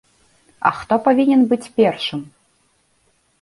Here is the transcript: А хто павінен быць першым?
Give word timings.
А 0.69 0.71
хто 0.77 0.93
павінен 1.07 1.43
быць 1.51 1.71
першым? 1.77 2.19